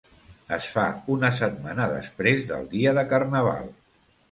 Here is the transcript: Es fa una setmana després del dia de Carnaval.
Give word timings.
Es 0.55 0.69
fa 0.77 0.85
una 1.17 1.31
setmana 1.41 1.87
després 1.93 2.43
del 2.55 2.67
dia 2.75 2.97
de 3.01 3.07
Carnaval. 3.15 3.73